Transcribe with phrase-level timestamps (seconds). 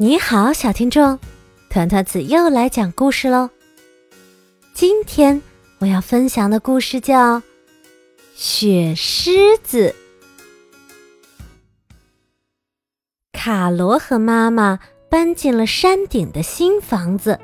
[0.00, 1.18] 你好，小听众，
[1.68, 3.50] 团团子又来讲故事喽。
[4.72, 5.42] 今天
[5.80, 7.40] 我要分享的故事叫
[8.36, 9.88] 《雪狮子》。
[13.32, 14.78] 卡罗和妈妈
[15.10, 17.36] 搬进了山顶的新房子，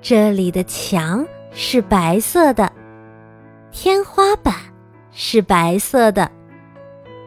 [0.00, 2.72] 这里的墙是白色的，
[3.70, 4.54] 天花板
[5.12, 6.32] 是白色的，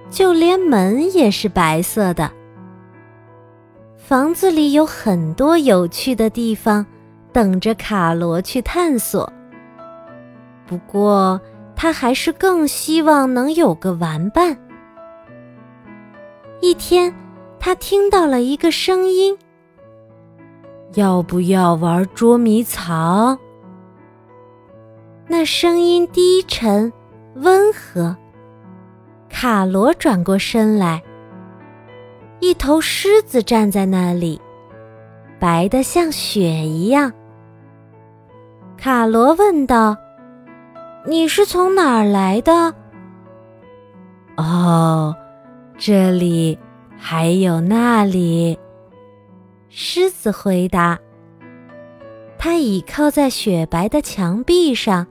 [0.09, 2.31] 就连门也是白色的。
[4.11, 6.86] 房子里有很多有趣的地方，
[7.32, 9.32] 等着卡罗去探索。
[10.68, 11.39] 不过，
[11.78, 14.57] 他还是更希望能有个玩伴。
[16.60, 17.15] 一天，
[17.57, 19.37] 他听到了一个声音
[20.96, 23.39] ：“要不要玩捉迷藏？”
[25.25, 26.92] 那声音低沉、
[27.36, 28.14] 温和。
[29.29, 31.01] 卡罗转过身来。
[32.41, 34.41] 一头狮子站在那里，
[35.39, 37.14] 白的像雪一样。
[38.78, 39.95] 卡罗问道
[41.06, 42.73] ：“你是从哪儿来的
[44.38, 45.16] ？”“哦，
[45.78, 46.58] 这里
[46.98, 48.58] 还有那里。”
[49.70, 50.98] 狮子回答。
[52.39, 55.05] 它倚靠在雪白的墙壁上，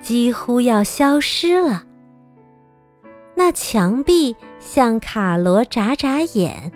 [0.00, 1.82] 几乎要消失了。
[3.44, 6.72] 那墙壁向卡罗眨眨眼，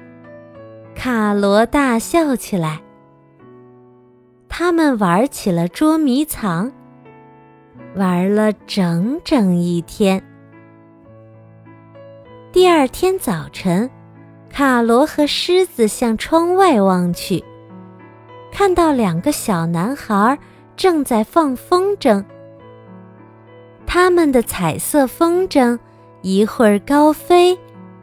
[0.95, 2.83] 卡罗大笑起来。
[4.51, 6.71] 他们玩起了捉迷藏，
[7.95, 10.23] 玩了整整一天。
[12.53, 13.91] 第二天早晨，
[14.51, 17.43] 卡罗和狮子向窗外望去，
[18.53, 20.39] 看到两个小男孩
[20.77, 22.23] 正在放风筝，
[23.87, 25.79] 他们的彩色风筝。
[26.21, 27.57] 一会儿高飞，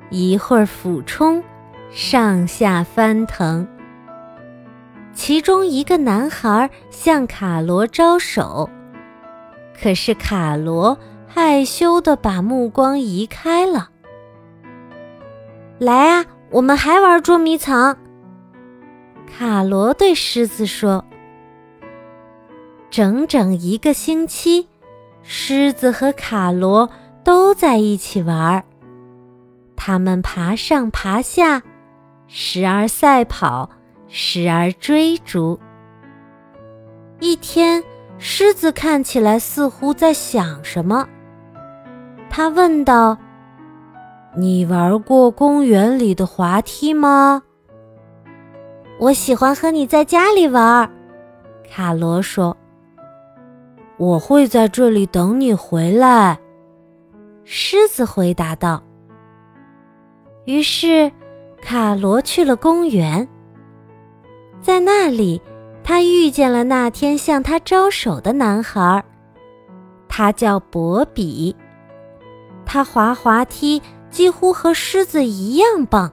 [0.09, 1.43] 一会儿俯冲，
[1.91, 3.67] 上下翻腾。
[5.13, 8.69] 其中一个男孩向卡罗招手，
[9.81, 13.89] 可是卡罗害羞的把目光移开了。
[15.77, 17.97] 来啊，我们还玩捉迷藏。
[19.37, 21.03] 卡罗对狮子说
[22.89, 24.69] ：“整整一个星期，
[25.21, 26.89] 狮子和卡罗。”
[27.25, 28.63] 都在一起玩儿，
[29.75, 31.63] 他们爬上爬下，
[32.27, 33.67] 时而赛跑，
[34.07, 35.59] 时而追逐。
[37.19, 37.83] 一天，
[38.19, 41.09] 狮子看起来似乎在想什么，
[42.29, 43.17] 他问道
[44.37, 47.41] ：“你玩过公园里的滑梯吗
[49.01, 50.87] ？”“我喜欢和你在家里玩。”
[51.67, 52.55] 卡罗说。
[53.97, 56.37] “我会在这里等你回来。”
[57.45, 58.83] 狮子回答道。
[60.45, 61.11] 于是，
[61.61, 63.27] 卡罗去了公园。
[64.61, 65.39] 在那里，
[65.83, 69.03] 他遇见了那天向他招手的男孩，
[70.07, 71.55] 他叫博比。
[72.65, 73.79] 他滑滑梯
[74.09, 76.11] 几乎和狮子一样棒。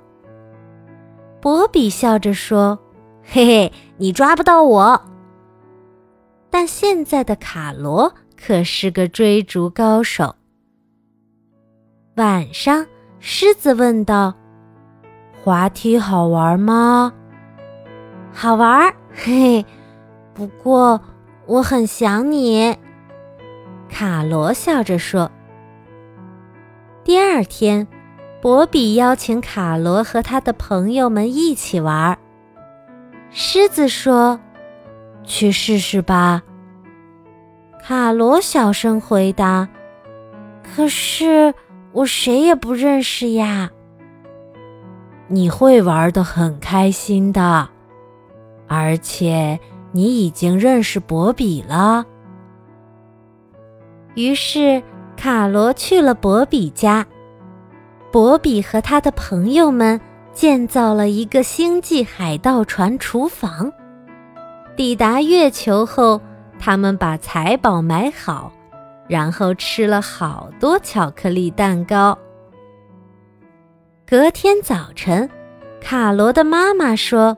[1.41, 2.79] 博比笑着说
[3.25, 5.03] ：“嘿嘿，你抓不到我。”
[6.51, 10.37] 但现在的卡罗可是个追逐高手。
[12.17, 12.87] 晚上，
[13.21, 14.35] 狮子问道
[15.43, 17.11] ：“滑梯好玩吗
[18.31, 19.67] ？”“好玩， 嘿嘿。”
[20.35, 21.01] 不过
[21.47, 22.77] 我很想你。”
[23.89, 25.31] 卡罗笑着说。
[27.03, 27.89] 第二天，
[28.43, 32.19] 博比邀请卡罗和他的朋友们一起玩。
[33.31, 34.39] 狮子说
[35.25, 36.43] ：“去试试吧。”
[37.83, 39.67] 卡罗小声回答
[40.63, 41.55] ：“可是。”
[41.93, 43.71] 我谁也不认识呀。
[45.29, 47.69] 你会玩的很开心的，
[48.67, 49.59] 而且
[49.93, 52.05] 你已经认识博比了。
[54.15, 54.83] 于是
[55.17, 57.07] 卡罗去了博比家，
[58.11, 59.99] 博比和他的朋友们
[60.35, 63.73] 建造了一个星际海盗船厨房。
[64.77, 66.21] 抵达月球后，
[66.59, 68.53] 他们把财宝埋好。
[69.09, 72.17] 然后吃了好多巧克力蛋糕。
[74.07, 75.29] 隔天早晨，
[75.81, 77.37] 卡罗的妈妈说：“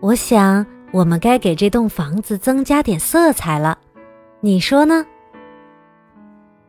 [0.00, 3.78] 我想我们该给这栋房子增加点色彩了，
[4.40, 5.04] 你说呢？”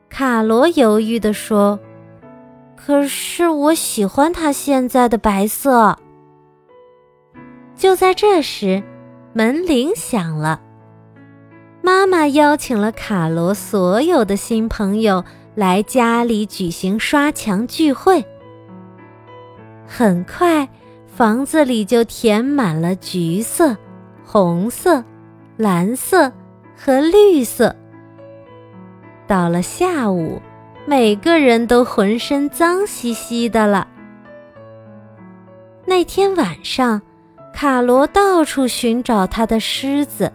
[0.09, 1.79] 卡罗犹豫地说
[2.75, 5.97] ：“可是我喜欢它现在的白色。”
[7.75, 8.81] 就在这时，
[9.33, 10.61] 门铃响了。
[11.87, 15.23] 妈妈邀请了卡罗所有的新朋友
[15.55, 18.25] 来家里举行刷墙聚会。
[19.87, 20.67] 很快，
[21.07, 23.77] 房子里就填满了橘色、
[24.25, 25.01] 红色、
[25.55, 26.29] 蓝色
[26.75, 27.73] 和绿色。
[29.25, 30.41] 到了下午，
[30.85, 33.87] 每个人都浑身脏兮兮的了。
[35.85, 37.01] 那天晚上，
[37.53, 40.33] 卡罗到处寻找他的狮子，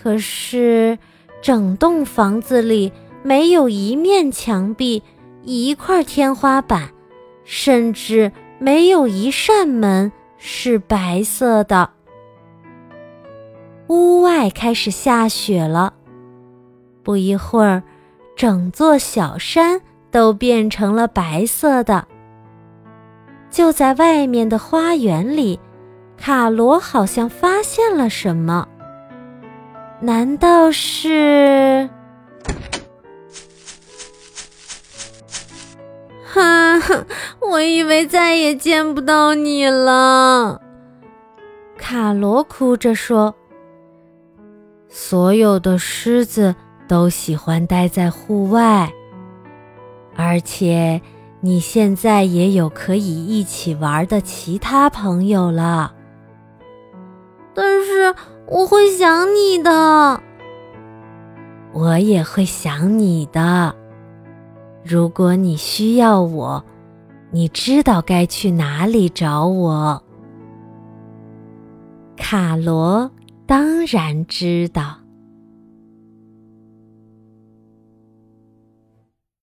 [0.00, 0.98] 可是
[1.42, 2.92] 整栋房子里
[3.22, 5.02] 没有一面墙壁、
[5.42, 6.90] 一块天花板，
[7.44, 8.30] 甚至……
[8.62, 11.88] 没有一扇门是白色的。
[13.86, 15.94] 屋外开始下雪了，
[17.02, 17.82] 不一会儿，
[18.36, 19.80] 整座小山
[20.10, 22.06] 都变成了白色的。
[23.50, 25.58] 就在外面的花园里，
[26.18, 28.68] 卡罗好像发现了什么。
[30.00, 31.88] 难道是？
[36.32, 36.78] 哈，
[37.40, 40.62] 我以为再也见不到你了。
[41.76, 43.34] 卡罗哭着说
[44.88, 46.54] ：“所有的狮子
[46.88, 48.90] 都喜欢待在户外，
[50.16, 51.02] 而且
[51.40, 55.94] 你现在也有可以一起玩的其他朋友了。
[57.54, 58.14] 但是
[58.46, 60.22] 我会想你的，
[61.72, 63.74] 我也会想你的。”
[64.82, 66.64] 如果你需要我，
[67.30, 70.02] 你知道该去哪里找我。
[72.16, 73.10] 卡罗
[73.46, 74.99] 当然知道。